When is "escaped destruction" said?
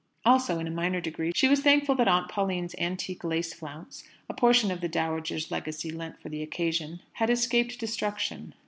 7.29-8.55